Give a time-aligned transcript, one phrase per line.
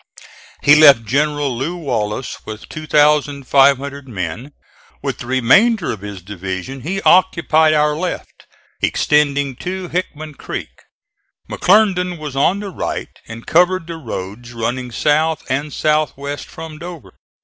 [0.63, 1.75] He left General Lew.
[1.75, 4.51] Wallace with 2,500 men.
[5.03, 8.47] With the remainder of his division he occupied our left,
[8.81, 10.71] extending to Hickman creek.
[11.47, 16.79] McClernand was on the right and covered the roads running south and south west from
[16.79, 17.13] Dover.